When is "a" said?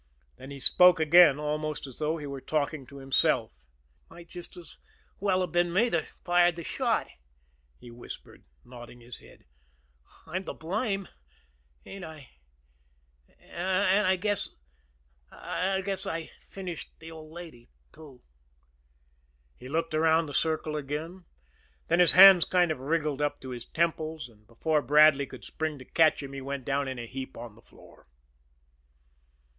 26.97-27.05